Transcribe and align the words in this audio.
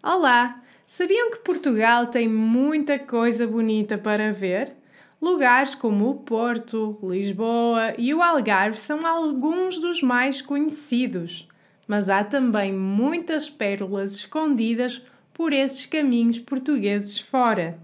Olá! 0.00 0.62
Sabiam 0.86 1.32
que 1.32 1.40
Portugal 1.40 2.06
tem 2.06 2.28
muita 2.28 3.00
coisa 3.00 3.48
bonita 3.48 3.98
para 3.98 4.32
ver? 4.32 4.76
Lugares 5.20 5.74
como 5.74 6.08
o 6.08 6.14
Porto, 6.14 6.96
Lisboa 7.02 7.94
e 7.98 8.14
o 8.14 8.22
Algarve 8.22 8.78
são 8.78 9.04
alguns 9.04 9.76
dos 9.80 10.00
mais 10.00 10.40
conhecidos, 10.40 11.48
mas 11.84 12.08
há 12.08 12.22
também 12.22 12.72
muitas 12.72 13.50
pérolas 13.50 14.12
escondidas 14.12 15.02
por 15.34 15.52
esses 15.52 15.84
caminhos 15.84 16.38
portugueses 16.38 17.18
fora. 17.18 17.80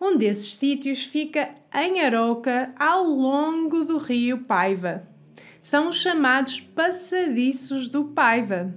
Um 0.00 0.16
desses 0.16 0.56
sítios 0.56 1.04
fica 1.04 1.50
em 1.72 2.00
Aroca, 2.00 2.74
ao 2.76 3.04
longo 3.04 3.84
do 3.84 3.96
rio 3.96 4.38
Paiva. 4.38 5.06
São 5.62 5.90
os 5.90 6.00
chamados 6.00 6.58
Passadiços 6.58 7.86
do 7.86 8.06
Paiva. 8.06 8.74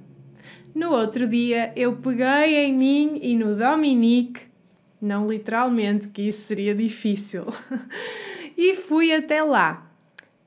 No 0.73 0.91
outro 0.91 1.27
dia 1.27 1.73
eu 1.75 1.97
peguei 1.97 2.57
em 2.57 2.73
mim 2.73 3.19
e 3.21 3.35
no 3.35 3.55
Dominique, 3.55 4.41
não 5.01 5.29
literalmente, 5.29 6.07
que 6.07 6.21
isso 6.21 6.41
seria 6.41 6.73
difícil, 6.73 7.45
e 8.57 8.75
fui 8.75 9.13
até 9.13 9.43
lá. 9.43 9.87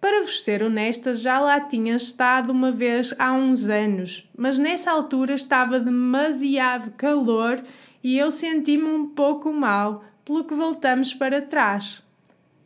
Para 0.00 0.22
vos 0.22 0.42
ser 0.42 0.62
honesta, 0.62 1.14
já 1.14 1.40
lá 1.40 1.60
tinha 1.60 1.96
estado 1.96 2.50
uma 2.52 2.70
vez 2.70 3.14
há 3.18 3.32
uns 3.32 3.68
anos, 3.68 4.30
mas 4.36 4.58
nessa 4.58 4.90
altura 4.90 5.34
estava 5.34 5.80
demasiado 5.80 6.92
calor 6.92 7.62
e 8.02 8.18
eu 8.18 8.30
senti-me 8.30 8.84
um 8.84 9.08
pouco 9.08 9.52
mal, 9.52 10.04
pelo 10.24 10.44
que 10.44 10.54
voltamos 10.54 11.14
para 11.14 11.40
trás. 11.40 12.02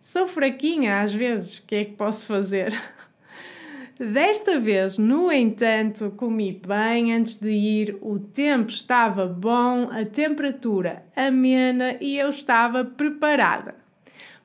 Sou 0.03 0.27
fraquinha 0.27 1.01
às 1.01 1.13
vezes, 1.13 1.59
o 1.59 1.67
que 1.67 1.75
é 1.77 1.85
que 1.85 1.93
posso 1.93 2.27
fazer? 2.27 2.73
Desta 3.99 4.61
vez, 4.61 4.97
no 4.97 5.33
entanto, 5.33 6.13
comi 6.17 6.53
bem 6.65 7.13
antes 7.13 7.35
de 7.35 7.51
ir, 7.51 7.99
o 8.01 8.17
tempo 8.17 8.71
estava 8.71 9.27
bom, 9.27 9.91
a 9.91 10.05
temperatura 10.05 11.05
amena 11.17 11.97
e 12.01 12.17
eu 12.17 12.29
estava 12.29 12.85
preparada. 12.85 13.75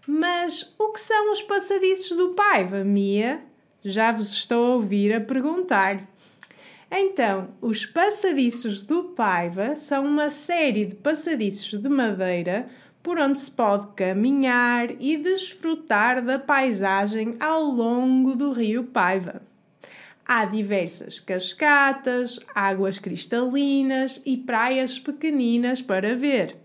Mas 0.07 0.73
o 0.79 0.91
que 0.91 0.99
são 0.99 1.31
os 1.31 1.43
passadiços 1.43 2.17
do 2.17 2.29
Paiva, 2.29 2.83
Mia? 2.83 3.41
Já 3.85 4.11
vos 4.11 4.31
estou 4.31 4.65
a 4.65 4.75
ouvir 4.75 5.13
a 5.13 5.21
perguntar. 5.21 6.01
Então, 6.91 7.49
os 7.61 7.85
passadiços 7.85 8.83
do 8.83 9.03
Paiva 9.09 9.75
são 9.75 10.03
uma 10.03 10.31
série 10.31 10.85
de 10.85 10.95
passadiços 10.95 11.79
de 11.79 11.89
madeira 11.89 12.67
por 13.03 13.19
onde 13.19 13.37
se 13.37 13.51
pode 13.51 13.87
caminhar 13.95 14.89
e 14.97 15.17
desfrutar 15.17 16.23
da 16.23 16.39
paisagem 16.39 17.35
ao 17.37 17.63
longo 17.65 18.33
do 18.33 18.53
rio 18.53 18.85
Paiva. 18.85 19.41
Há 20.25 20.45
diversas 20.45 21.19
cascatas, 21.19 22.39
águas 22.55 22.97
cristalinas 22.97 24.21
e 24.25 24.37
praias 24.37 24.97
pequeninas 24.97 25.81
para 25.81 26.15
ver. 26.15 26.55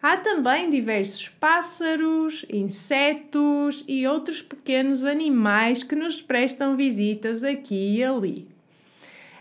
Há 0.00 0.16
também 0.16 0.70
diversos 0.70 1.28
pássaros, 1.28 2.46
insetos 2.48 3.84
e 3.88 4.06
outros 4.06 4.40
pequenos 4.40 5.04
animais 5.04 5.82
que 5.82 5.96
nos 5.96 6.22
prestam 6.22 6.76
visitas 6.76 7.42
aqui 7.42 7.96
e 7.96 8.04
ali. 8.04 8.48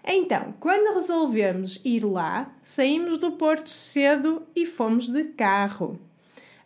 Então, 0.04 0.52
quando 0.60 0.95
resolvemos 0.95 1.80
ir 1.86 2.04
lá, 2.04 2.52
saímos 2.64 3.20
do 3.20 3.34
Porto 3.34 3.70
cedo 3.70 4.42
e 4.56 4.66
fomos 4.66 5.08
de 5.08 5.26
carro. 5.26 6.00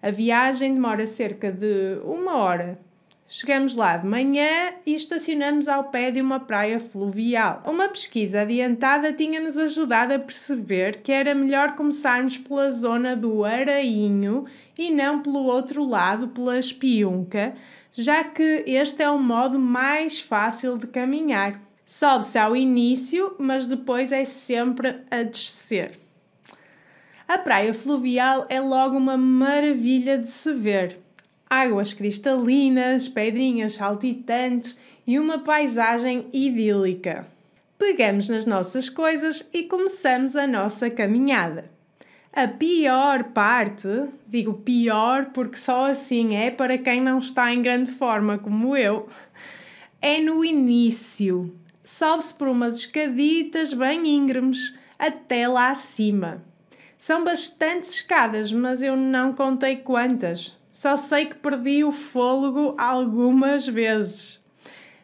A 0.02 0.10
viagem 0.10 0.74
demora 0.74 1.06
cerca 1.06 1.52
de 1.52 2.00
uma 2.04 2.38
hora. 2.38 2.80
Chegamos 3.28 3.76
lá 3.76 3.96
de 3.96 4.08
manhã 4.08 4.74
e 4.86 4.96
estacionamos 4.96 5.68
ao 5.68 5.86
pé 5.86 6.10
de 6.10 6.20
uma 6.20 6.40
praia 6.40 6.80
fluvial. 6.80 7.62
Uma 7.66 7.88
pesquisa 7.88 8.42
adiantada 8.42 9.14
tinha-nos 9.14 9.60
ajudado 9.60 10.14
a 10.14 10.20
perceber 10.20 11.02
que 11.04 11.12
era 11.12 11.36
melhor 11.36 11.76
começarmos 11.76 12.36
pela 12.36 12.72
zona 12.72 13.16
do 13.16 13.46
Arainho 13.46 14.46
e 14.78 14.92
não 14.92 15.22
pelo 15.22 15.44
outro 15.44 15.86
lado, 15.86 16.30
pela 16.30 16.58
Espiunca, 16.58 17.54
já 17.94 18.24
que 18.24 18.64
este 18.66 19.04
é 19.04 19.10
o 19.10 19.20
modo 19.20 19.60
mais 19.60 20.20
fácil 20.20 20.78
de 20.78 20.88
caminhar. 20.88 21.62
Sobe-se 21.86 22.40
ao 22.40 22.56
início, 22.56 23.36
mas 23.38 23.68
depois 23.68 24.12
é 24.12 24.26
sempre 24.26 25.02
a 25.12 25.24
descer. 25.24 25.92
A 27.32 27.38
praia 27.38 27.74
fluvial 27.74 28.46
é 28.50 28.60
logo 28.60 28.98
uma 28.98 29.16
maravilha 29.16 30.18
de 30.18 30.30
se 30.30 30.54
ver. 30.54 31.00
Águas 31.50 31.94
cristalinas, 31.94 33.08
pedrinhas 33.08 33.76
saltitantes 33.76 34.78
e 35.08 35.18
uma 35.18 35.40
paisagem 35.40 36.26
idílica. 36.34 37.26
Pegamos 37.80 38.28
nas 38.28 38.46
nossas 38.46 38.90
coisas 38.90 39.48
e 39.54 39.64
começamos 39.64 40.36
a 40.36 40.46
nossa 40.46 40.90
caminhada. 40.90 41.72
A 42.34 42.50
pior 42.50 43.24
parte, 43.24 43.88
digo 44.28 44.56
pior 44.56 45.28
porque 45.28 45.56
só 45.56 45.90
assim 45.90 46.36
é 46.36 46.52
para 46.52 46.78
quem 46.78 47.00
não 47.00 47.18
está 47.20 47.54
em 47.54 47.62
grande 47.62 47.92
forma 47.92 48.38
como 48.38 48.76
eu, 48.76 49.08
é 50.02 50.20
no 50.20 50.44
início. 50.44 51.56
Sobe-se 51.82 52.34
por 52.34 52.50
umas 52.50 52.76
escaditas 52.76 53.74
bem 53.74 54.06
íngremes 54.06 54.76
até 55.00 55.48
lá 55.48 55.72
acima. 55.72 56.51
São 57.02 57.24
bastantes 57.24 57.96
escadas, 57.96 58.54
mas 58.54 58.80
eu 58.80 58.96
não 58.96 59.34
contei 59.34 59.78
quantas. 59.78 60.56
Só 60.72 60.96
sei 60.96 61.26
que 61.26 61.34
perdi 61.34 61.84
o 61.84 61.92
fôlego 61.92 62.76
algumas 62.78 63.66
vezes. 63.68 64.40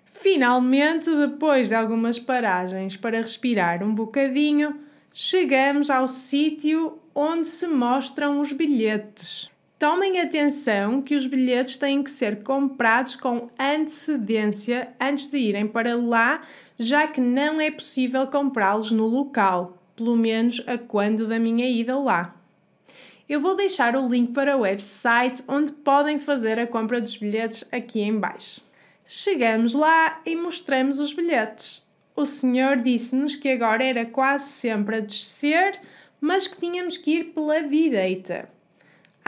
Finalmente, 0.06 1.10
depois 1.10 1.70
de 1.70 1.74
algumas 1.74 2.20
paragens 2.20 2.96
para 2.96 3.20
respirar 3.20 3.82
um 3.84 3.96
bocadinho, 3.96 4.80
chegamos 5.12 5.90
ao 5.90 6.08
sítio 6.08 7.00
onde 7.16 7.48
se 7.48 7.66
mostram 7.66 8.42
os 8.42 8.54
bilhetes. 8.54 9.50
Tomem 9.80 10.20
atenção 10.20 11.02
que 11.02 11.16
os 11.16 11.26
bilhetes 11.26 11.78
têm 11.78 12.04
que 12.04 12.12
ser 12.12 12.44
comprados 12.44 13.16
com 13.16 13.50
antecedência 13.58 14.94
antes 15.02 15.32
de 15.32 15.40
irem 15.40 15.66
para 15.66 15.96
lá, 15.96 16.44
já 16.78 17.08
que 17.08 17.20
não 17.20 17.60
é 17.60 17.72
possível 17.72 18.28
comprá-los 18.28 18.92
no 18.92 19.08
local 19.08 19.77
pelo 19.98 20.16
menos 20.16 20.64
a 20.68 20.78
quando 20.78 21.28
da 21.28 21.40
minha 21.40 21.68
ida 21.68 21.98
lá. 21.98 22.36
Eu 23.28 23.42
vou 23.42 23.58
deixar 23.58 23.96
o 23.98 24.08
link 24.08 24.32
para 24.32 24.56
o 24.56 24.62
website 24.62 25.44
onde 25.50 25.74
podem 25.74 26.18
fazer 26.18 26.58
a 26.58 26.68
compra 26.68 27.02
dos 27.02 27.18
bilhetes 27.18 27.66
aqui 27.72 28.00
em 28.00 28.18
baixo. 28.18 28.62
Chegamos 29.06 29.74
lá 29.74 30.22
e 30.26 30.36
mostramos 30.36 31.00
os 31.00 31.12
bilhetes. 31.12 31.86
O 32.16 32.26
senhor 32.26 32.78
disse-nos 32.78 33.36
que 33.36 33.50
agora 33.50 33.84
era 33.84 34.06
quase 34.06 34.50
sempre 34.50 34.98
a 34.98 35.00
descer, 35.02 35.80
mas 36.22 36.48
que 36.48 36.58
tínhamos 36.58 36.98
que 36.98 37.20
ir 37.20 37.24
pela 37.26 37.62
direita. 37.62 38.50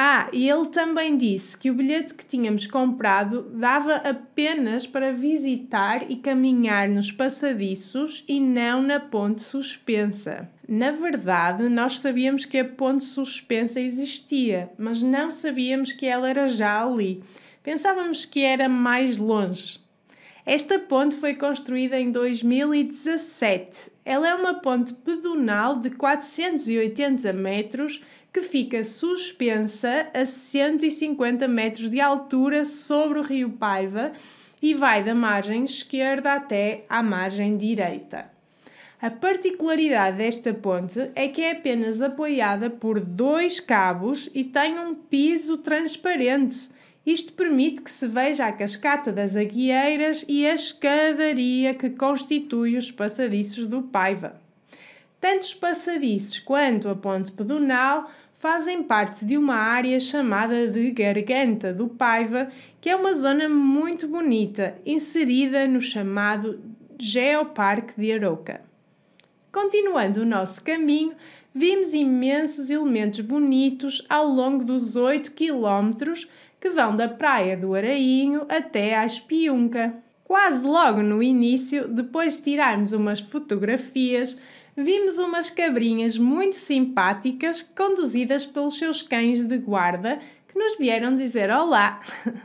Ah, 0.01 0.29
e 0.31 0.49
ele 0.49 0.67
também 0.67 1.17
disse 1.17 1.57
que 1.57 1.69
o 1.69 1.73
bilhete 1.73 2.13
que 2.13 2.23
tínhamos 2.23 2.65
comprado 2.65 3.41
dava 3.53 3.95
apenas 3.95 4.87
para 4.87 5.11
visitar 5.11 6.09
e 6.09 6.15
caminhar 6.15 6.87
nos 6.87 7.11
passadiços 7.11 8.23
e 8.25 8.39
não 8.39 8.81
na 8.81 8.97
ponte 8.97 9.41
suspensa. 9.41 10.49
Na 10.65 10.91
verdade, 10.91 11.67
nós 11.67 11.99
sabíamos 11.99 12.45
que 12.45 12.59
a 12.59 12.63
ponte 12.63 13.03
suspensa 13.03 13.81
existia, 13.81 14.71
mas 14.77 15.03
não 15.03 15.33
sabíamos 15.33 15.91
que 15.91 16.05
ela 16.05 16.29
era 16.29 16.47
já 16.47 16.81
ali. 16.81 17.21
Pensávamos 17.61 18.23
que 18.23 18.41
era 18.41 18.69
mais 18.69 19.17
longe. 19.17 19.81
Esta 20.45 20.79
ponte 20.79 21.17
foi 21.17 21.35
construída 21.35 21.99
em 21.99 22.09
2017. 22.09 23.91
Ela 24.05 24.29
é 24.29 24.33
uma 24.33 24.55
ponte 24.55 24.93
pedonal 24.93 25.77
de 25.77 25.89
480 25.89 27.33
metros 27.33 28.01
que 28.31 28.41
fica 28.41 28.83
suspensa 28.83 30.09
a 30.13 30.25
150 30.25 31.47
metros 31.47 31.89
de 31.89 31.99
altura 31.99 32.63
sobre 32.65 33.19
o 33.19 33.23
rio 33.23 33.49
Paiva 33.49 34.11
e 34.61 34.73
vai 34.73 35.03
da 35.03 35.15
margem 35.15 35.63
esquerda 35.63 36.33
até 36.33 36.85
à 36.89 37.01
margem 37.01 37.57
direita. 37.57 38.29
A 39.01 39.09
particularidade 39.09 40.17
desta 40.17 40.53
ponte 40.53 41.09
é 41.15 41.29
que 41.29 41.41
é 41.41 41.51
apenas 41.51 42.01
apoiada 42.01 42.69
por 42.69 42.99
dois 42.99 43.59
cabos 43.59 44.29
e 44.35 44.43
tem 44.43 44.77
um 44.77 44.93
piso 44.93 45.57
transparente. 45.57 46.69
Isto 47.05 47.31
permite 47.31 47.81
que 47.81 47.89
se 47.89 48.05
veja 48.05 48.45
a 48.45 48.51
cascata 48.51 49.09
das 49.11 49.37
Aguieiras 49.37 50.25
e 50.27 50.45
a 50.45 50.53
escadaria 50.53 51.73
que 51.73 51.89
constitui 51.91 52.77
os 52.77 52.91
passadiços 52.91 53.69
do 53.69 53.81
Paiva. 53.81 54.48
Tanto 55.19 55.43
os 55.43 55.53
passadiços 55.53 56.39
quanto 56.39 56.87
a 56.87 56.95
ponte 56.95 57.31
pedonal 57.31 58.09
fazem 58.35 58.81
parte 58.83 59.25
de 59.25 59.37
uma 59.37 59.55
área 59.55 59.99
chamada 59.99 60.67
de 60.67 60.91
Garganta 60.91 61.73
do 61.73 61.89
Paiva, 61.89 62.47
que 62.79 62.89
é 62.89 62.95
uma 62.95 63.13
zona 63.13 63.49
muito 63.49 64.07
bonita, 64.07 64.77
inserida 64.85 65.67
no 65.67 65.81
chamado 65.81 66.61
Geoparque 66.97 67.99
de 67.99 68.13
Aroca. 68.13 68.61
Continuando 69.51 70.21
o 70.21 70.25
nosso 70.25 70.63
caminho, 70.63 71.13
vimos 71.53 71.93
imensos 71.93 72.69
elementos 72.69 73.19
bonitos 73.19 74.05
ao 74.07 74.25
longo 74.25 74.63
dos 74.63 74.95
8 74.95 75.31
quilómetros 75.31 76.29
que 76.61 76.69
vão 76.69 76.95
da 76.95 77.09
Praia 77.09 77.57
do 77.57 77.73
Arainho 77.73 78.45
até 78.47 78.95
à 78.95 79.05
Espiunca. 79.05 79.95
Quase 80.23 80.65
logo 80.65 81.01
no 81.01 81.21
início, 81.23 81.87
depois 81.87 82.37
de 82.37 82.43
tirarmos 82.43 82.93
umas 82.93 83.19
fotografias, 83.19 84.37
vimos 84.83 85.17
umas 85.17 85.49
cabrinhas 85.49 86.17
muito 86.17 86.55
simpáticas 86.55 87.61
conduzidas 87.61 88.45
pelos 88.45 88.77
seus 88.77 89.01
cães 89.01 89.43
de 89.43 89.57
guarda 89.57 90.19
que 90.47 90.57
nos 90.57 90.77
vieram 90.77 91.15
dizer 91.15 91.51
olá. 91.51 91.99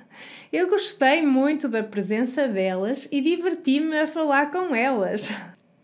Eu 0.52 0.68
gostei 0.68 1.22
muito 1.22 1.68
da 1.68 1.82
presença 1.82 2.46
delas 2.46 3.08
e 3.10 3.20
diverti-me 3.20 3.98
a 3.98 4.06
falar 4.06 4.50
com 4.50 4.74
elas. 4.74 5.32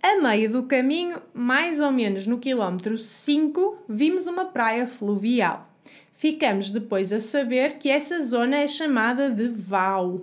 A 0.03 0.21
meio 0.21 0.51
do 0.51 0.63
caminho, 0.65 1.21
mais 1.33 1.81
ou 1.81 1.93
menos 1.93 2.27
no 2.27 2.39
quilómetro 2.39 2.97
5, 2.97 3.85
vimos 3.89 4.27
uma 4.27 4.47
praia 4.47 4.87
fluvial. 4.87 5.69
Ficamos 6.15 6.71
depois 6.71 7.13
a 7.13 7.21
saber 7.21 7.79
que 7.79 7.89
essa 7.89 8.21
zona 8.25 8.57
é 8.59 8.67
chamada 8.67 9.31
de 9.31 9.49
Val. 9.49 10.23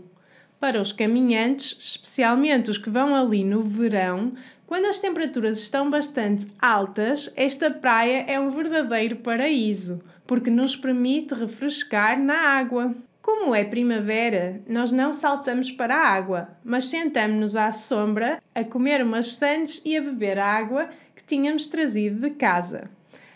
Para 0.59 0.81
os 0.81 0.91
caminhantes, 0.91 1.77
especialmente 1.79 2.71
os 2.71 2.77
que 2.77 2.89
vão 2.89 3.15
ali 3.15 3.43
no 3.43 3.61
verão, 3.61 4.33
quando 4.67 4.85
as 4.87 4.99
temperaturas 4.99 5.59
estão 5.59 5.89
bastante 5.89 6.45
altas, 6.59 7.31
esta 7.37 7.71
praia 7.71 8.25
é 8.27 8.37
um 8.37 8.49
verdadeiro 8.49 9.15
paraíso, 9.15 10.03
porque 10.27 10.49
nos 10.49 10.75
permite 10.75 11.33
refrescar 11.33 12.19
na 12.19 12.37
água. 12.37 12.93
Como 13.21 13.55
é 13.55 13.63
primavera, 13.63 14.61
nós 14.67 14.91
não 14.91 15.13
saltamos 15.13 15.71
para 15.71 15.95
a 15.95 16.09
água, 16.09 16.49
mas 16.65 16.89
sentamos-nos 16.89 17.55
à 17.55 17.71
sombra 17.71 18.43
a 18.53 18.61
comer 18.61 19.01
umas 19.01 19.35
sandes 19.35 19.81
e 19.85 19.95
a 19.95 20.01
beber 20.01 20.37
a 20.37 20.45
água 20.45 20.89
que 21.15 21.23
tínhamos 21.23 21.67
trazido 21.67 22.19
de 22.19 22.35
casa. 22.35 22.89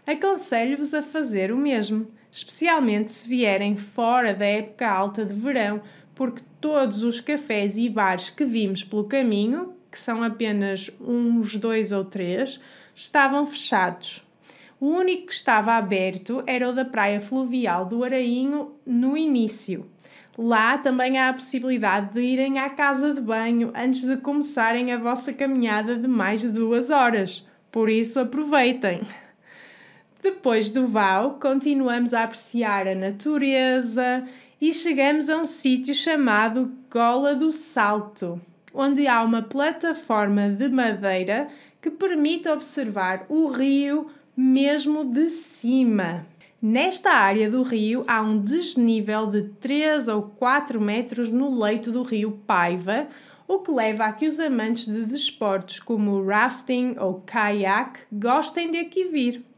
Aconselho-vos 0.06 0.94
a 0.94 1.02
fazer 1.02 1.50
o 1.54 1.58
mesmo, 1.58 2.08
especialmente 2.30 3.10
se 3.10 3.26
vierem 3.26 3.78
fora 3.78 4.34
da 4.34 4.46
época 4.46 4.86
alta 4.86 5.26
de 5.26 5.34
verão, 5.34 5.82
porque 6.14 6.44
todos 6.60 7.04
os 7.04 7.22
cafés 7.22 7.78
e 7.78 7.88
bares 7.88 8.30
que 8.30 8.44
vimos 8.44 8.84
pelo 8.84 9.06
caminho 9.06 9.80
que 9.92 10.00
são 10.00 10.24
apenas 10.24 10.90
uns 11.00 11.58
dois 11.58 11.92
ou 11.92 12.06
três, 12.06 12.62
estavam 12.96 13.46
fechados. 13.46 14.26
O 14.80 14.88
único 14.88 15.28
que 15.28 15.34
estava 15.34 15.74
aberto 15.74 16.42
era 16.48 16.68
o 16.68 16.74
da 16.74 16.86
Praia 16.86 17.20
Fluvial 17.20 17.86
do 17.86 18.04
Arainho 18.04 18.74
no 18.86 19.18
início. 19.18 19.86
Lá 20.38 20.78
também 20.78 21.20
há 21.20 21.30
a 21.30 21.34
possibilidade 21.34 22.14
de 22.14 22.22
irem 22.22 22.58
à 22.58 22.70
casa 22.70 23.14
de 23.14 23.22
banho 23.22 23.72
antes 23.76 24.02
de 24.02 24.18
começarem 24.18 24.92
a 24.92 24.98
vossa 24.98 25.34
caminhada 25.34 25.98
de 25.98 26.08
mais 26.08 26.42
de 26.42 26.50
duas 26.50 26.90
horas. 26.90 27.46
Por 27.70 27.90
isso, 27.90 28.20
aproveitem! 28.20 29.02
Depois 30.24 30.70
do 30.70 30.88
Val, 30.88 31.38
continuamos 31.40 32.14
a 32.14 32.24
apreciar 32.24 32.88
a 32.88 32.96
natureza 32.96 34.28
e 34.60 34.74
chegamos 34.74 35.30
a 35.30 35.38
um 35.38 35.46
sítio 35.46 35.94
chamado 35.94 36.72
Gola 36.90 37.36
do 37.36 37.52
Salto 37.52 38.42
onde 38.74 39.08
há 39.08 39.24
uma 39.24 39.42
plataforma 39.42 40.50
de 40.50 40.70
madeira 40.70 41.50
que 41.82 41.90
permite 41.90 42.48
observar 42.48 43.26
o 43.30 43.48
rio 43.48 44.08
mesmo 44.36 45.04
de 45.04 45.30
cima. 45.30 46.26
Nesta 46.62 47.12
área 47.12 47.50
do 47.50 47.64
rio 47.64 48.04
há 48.08 48.22
um 48.22 48.38
desnível 48.38 49.26
de 49.26 49.44
3 49.60 50.08
ou 50.08 50.22
4 50.24 50.80
metros 50.80 51.30
no 51.30 51.60
leito 51.60 51.92
do 51.92 52.04
rio 52.04 52.40
Paiva, 52.46 53.08
o 53.48 53.60
que 53.60 53.72
leva 53.72 54.06
a 54.06 54.14
que 54.14 54.28
os 54.28 54.40
amantes 54.40 54.86
de 54.86 55.04
desportos 55.04 55.80
como 55.80 56.24
rafting 56.24 56.96
ou 57.00 57.22
kayak 57.26 58.00
gostem 58.12 58.72
de 58.72 58.78
aqui 58.78 59.06
vir. 59.06 59.51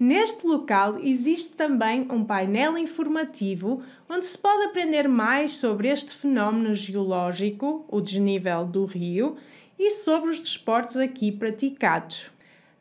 Neste 0.00 0.46
local 0.46 0.98
existe 0.98 1.52
também 1.52 2.08
um 2.10 2.24
painel 2.24 2.78
informativo 2.78 3.82
onde 4.08 4.24
se 4.24 4.38
pode 4.38 4.64
aprender 4.64 5.06
mais 5.06 5.58
sobre 5.58 5.88
este 5.88 6.14
fenómeno 6.14 6.74
geológico, 6.74 7.84
o 7.86 8.00
desnível 8.00 8.64
do 8.64 8.86
rio, 8.86 9.36
e 9.78 9.90
sobre 9.90 10.30
os 10.30 10.40
desportos 10.40 10.96
aqui 10.96 11.30
praticados. 11.30 12.30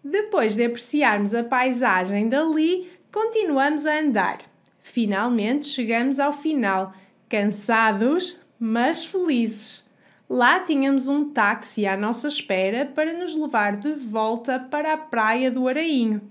Depois 0.01 0.55
de 0.55 0.63
apreciarmos 0.63 1.35
a 1.35 1.43
paisagem 1.43 2.29
dali, 2.29 2.89
continuamos 3.11 3.85
a 3.85 3.99
andar. 3.99 4.39
Finalmente 4.81 5.67
chegamos 5.67 6.21
ao 6.21 6.31
final, 6.31 6.93
cansados, 7.27 8.39
mas 8.57 9.03
felizes. 9.03 9.85
Lá 10.29 10.61
tínhamos 10.61 11.09
um 11.09 11.31
táxi 11.31 11.85
à 11.85 11.97
nossa 11.97 12.29
espera 12.29 12.85
para 12.85 13.11
nos 13.11 13.35
levar 13.35 13.75
de 13.75 13.91
volta 13.91 14.57
para 14.57 14.93
a 14.93 14.97
praia 14.97 15.51
do 15.51 15.67
Arainho. 15.67 16.21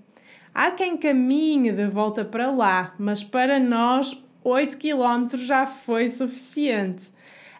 Há 0.54 0.70
quem 0.70 0.96
caminhe 0.96 1.72
de 1.72 1.86
volta 1.86 2.24
para 2.24 2.50
lá, 2.50 2.94
mas 2.98 3.22
para 3.22 3.60
nós 3.60 4.22
8 4.42 4.78
km 4.78 5.36
já 5.36 5.66
foi 5.66 6.08
suficiente. 6.08 7.06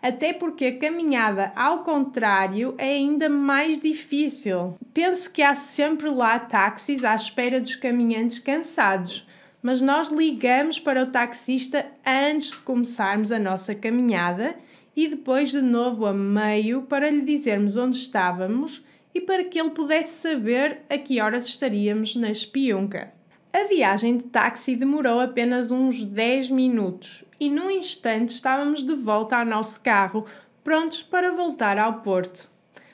Até 0.00 0.32
porque 0.32 0.66
a 0.66 0.78
caminhada 0.78 1.52
ao 1.56 1.82
contrário 1.82 2.74
é 2.78 2.94
ainda 2.94 3.28
mais 3.28 3.80
difícil. 3.80 4.76
Penso 4.94 5.32
que 5.32 5.42
há 5.42 5.54
sempre 5.54 6.08
lá 6.08 6.38
táxis 6.38 7.04
à 7.04 7.14
espera 7.14 7.60
dos 7.60 7.74
caminhantes 7.74 8.38
cansados, 8.38 9.26
mas 9.60 9.80
nós 9.80 10.08
ligamos 10.08 10.78
para 10.78 11.02
o 11.02 11.06
taxista 11.06 11.84
antes 12.06 12.52
de 12.52 12.58
começarmos 12.58 13.32
a 13.32 13.38
nossa 13.38 13.74
caminhada 13.74 14.54
e 14.94 15.08
depois 15.08 15.50
de 15.50 15.60
novo 15.60 16.06
a 16.06 16.12
meio 16.12 16.82
para 16.82 17.10
lhe 17.10 17.22
dizermos 17.22 17.76
onde 17.76 17.96
estávamos 17.96 18.84
e 19.18 19.20
para 19.20 19.42
que 19.42 19.58
ele 19.58 19.70
pudesse 19.70 20.28
saber 20.28 20.82
a 20.88 20.96
que 20.96 21.20
horas 21.20 21.48
estaríamos 21.48 22.14
na 22.14 22.30
Espiunca. 22.30 23.12
A 23.52 23.64
viagem 23.64 24.16
de 24.16 24.24
táxi 24.24 24.76
demorou 24.76 25.18
apenas 25.18 25.72
uns 25.72 26.04
10 26.04 26.50
minutos 26.50 27.24
e 27.40 27.50
num 27.50 27.68
instante 27.68 28.36
estávamos 28.36 28.84
de 28.84 28.94
volta 28.94 29.36
ao 29.36 29.44
nosso 29.44 29.82
carro, 29.82 30.24
prontos 30.62 31.02
para 31.02 31.32
voltar 31.32 31.78
ao 31.78 31.94
Porto. 31.94 32.48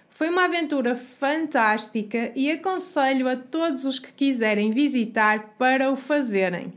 Foi 0.09 0.31
uma 0.31 0.47
aventura 0.47 0.97
fantástica 0.97 2.33
e 2.35 2.51
aconselho 2.51 3.29
a 3.29 3.37
todos 3.37 3.85
os 3.85 3.99
que 3.99 4.11
quiserem 4.11 4.71
visitar 4.71 5.55
para 5.59 5.91
o 5.91 5.97
fazerem. 5.97 6.73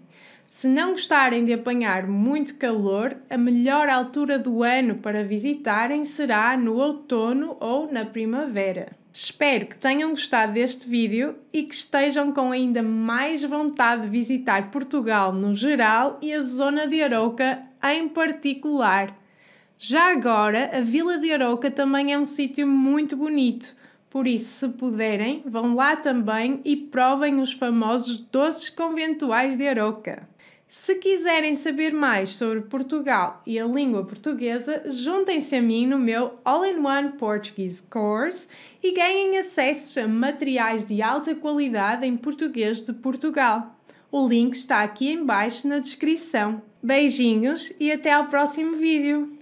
Se 0.46 0.68
não 0.68 0.92
gostarem 0.92 1.46
de 1.46 1.54
apanhar 1.54 2.06
muito 2.06 2.56
calor, 2.56 3.16
a 3.30 3.38
melhor 3.38 3.88
altura 3.88 4.38
do 4.38 4.62
ano 4.62 4.96
para 4.96 5.24
visitarem 5.24 6.04
será 6.04 6.58
no 6.58 6.76
outono 6.76 7.56
ou 7.62 7.90
na 7.90 8.04
primavera. 8.04 8.92
Espero 9.20 9.66
que 9.66 9.76
tenham 9.76 10.12
gostado 10.12 10.54
deste 10.54 10.88
vídeo 10.88 11.38
e 11.52 11.64
que 11.64 11.74
estejam 11.74 12.32
com 12.32 12.52
ainda 12.52 12.84
mais 12.84 13.44
vontade 13.44 14.04
de 14.04 14.10
visitar 14.10 14.70
Portugal 14.70 15.34
no 15.34 15.56
geral 15.56 16.20
e 16.22 16.32
a 16.32 16.42
zona 16.42 16.86
de 16.86 17.02
Arouca 17.02 17.64
em 17.84 18.08
particular. 18.08 19.18
Já 19.80 20.12
agora, 20.12 20.70
a 20.72 20.82
Vila 20.82 21.18
de 21.18 21.34
Arouca 21.34 21.72
também 21.72 22.14
é 22.14 22.20
um 22.20 22.28
sítio 22.28 22.68
muito 22.68 23.18
bonito, 23.18 23.76
por 24.08 24.28
isso, 24.28 24.68
se 24.68 24.74
puderem, 24.74 25.42
vão 25.48 25.74
lá 25.74 25.96
também 25.96 26.62
e 26.64 26.76
provem 26.76 27.40
os 27.40 27.54
famosos 27.54 28.20
doces 28.20 28.70
conventuais 28.70 29.58
de 29.58 29.68
Arouca. 29.68 30.30
Se 30.80 30.94
quiserem 30.94 31.56
saber 31.56 31.92
mais 31.92 32.30
sobre 32.30 32.62
Portugal 32.62 33.42
e 33.48 33.60
a 33.60 33.66
língua 33.66 34.06
portuguesa, 34.06 34.84
juntem-se 34.86 35.56
a 35.56 35.62
mim 35.62 35.88
no 35.88 35.98
meu 35.98 36.38
All-in-One 36.46 37.14
Portuguese 37.14 37.82
Course 37.82 38.48
e 38.82 38.94
ganhem 38.94 39.40
acesso 39.40 40.00
a 40.00 40.08
materiais 40.08 40.86
de 40.86 41.02
alta 41.02 41.34
qualidade 41.34 42.06
em 42.06 42.16
português 42.16 42.84
de 42.84 42.94
Portugal. 42.94 43.76
O 44.12 44.28
link 44.30 44.54
está 44.54 44.84
aqui 44.84 45.12
embaixo 45.12 45.68
na 45.68 45.80
descrição. 45.80 46.62
Beijinhos 46.82 47.74
e 47.80 47.92
até 47.92 48.14
ao 48.14 48.28
próximo 48.28 48.78
vídeo! 48.78 49.37